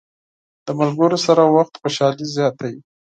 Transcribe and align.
د 0.65 0.67
ملګرو 0.79 1.17
سره 1.25 1.43
وخت 1.55 1.73
خوشحالي 1.81 2.25
زیاته 2.35 2.65
وي. 2.71 2.79